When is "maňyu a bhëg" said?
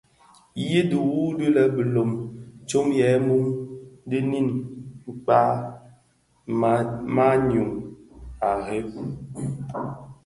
7.15-8.91